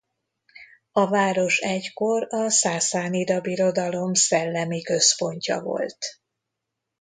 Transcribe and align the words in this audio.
A 0.91 1.07
város 1.09 1.57
egykor 1.59 2.27
a 2.33 2.49
Szászánida 2.49 3.41
Birodalom 3.41 4.13
szellemi 4.13 4.81
központja 4.81 5.61
volt. 5.61 5.97